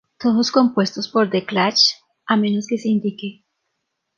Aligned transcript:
Todos 0.17 0.51
compuestos 0.51 1.09
por 1.09 1.29
The 1.29 1.45
Clash 1.45 1.91
a 2.25 2.35
menos 2.35 2.65
que 2.65 2.79
se 2.79 2.89
indique. 2.89 3.45